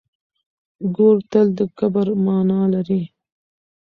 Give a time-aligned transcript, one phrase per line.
[0.95, 3.01] ګور تل د کبر مانا لري.